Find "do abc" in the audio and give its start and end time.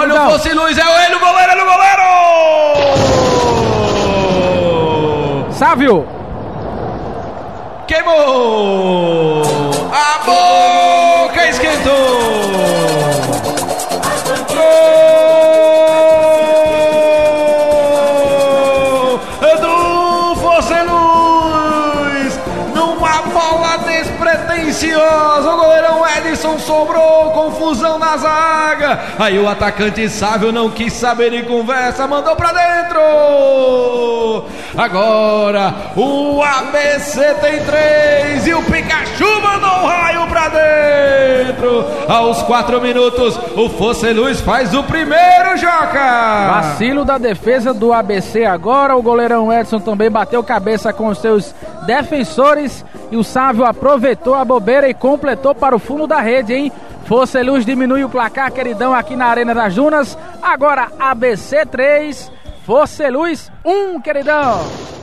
47.72-48.44